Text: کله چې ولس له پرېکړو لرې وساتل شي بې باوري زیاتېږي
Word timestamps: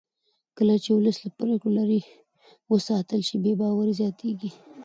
کله 0.57 0.75
چې 0.83 0.89
ولس 0.93 1.17
له 1.23 1.29
پرېکړو 1.37 1.75
لرې 1.77 2.01
وساتل 2.73 3.21
شي 3.27 3.35
بې 3.43 3.53
باوري 3.59 3.93
زیاتېږي 4.01 4.49